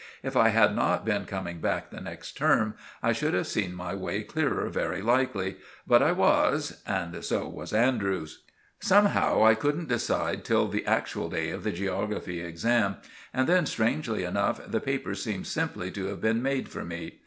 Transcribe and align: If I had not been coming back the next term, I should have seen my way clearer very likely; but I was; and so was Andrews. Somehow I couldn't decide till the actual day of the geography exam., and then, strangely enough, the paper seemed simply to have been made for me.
If 0.23 0.35
I 0.35 0.49
had 0.49 0.75
not 0.75 1.05
been 1.05 1.25
coming 1.25 1.59
back 1.59 1.91
the 1.91 2.01
next 2.01 2.35
term, 2.35 2.73
I 3.03 3.13
should 3.13 3.35
have 3.35 3.45
seen 3.45 3.75
my 3.75 3.93
way 3.93 4.23
clearer 4.23 4.67
very 4.67 4.99
likely; 4.99 5.57
but 5.85 6.01
I 6.01 6.11
was; 6.11 6.81
and 6.87 7.23
so 7.23 7.47
was 7.47 7.71
Andrews. 7.71 8.41
Somehow 8.79 9.45
I 9.45 9.53
couldn't 9.53 9.89
decide 9.89 10.43
till 10.43 10.67
the 10.67 10.87
actual 10.87 11.29
day 11.29 11.51
of 11.51 11.63
the 11.63 11.71
geography 11.71 12.39
exam., 12.41 12.95
and 13.31 13.45
then, 13.45 13.67
strangely 13.67 14.23
enough, 14.23 14.59
the 14.71 14.79
paper 14.81 15.13
seemed 15.13 15.45
simply 15.45 15.91
to 15.91 16.05
have 16.07 16.19
been 16.19 16.41
made 16.41 16.67
for 16.67 16.83
me. 16.83 17.19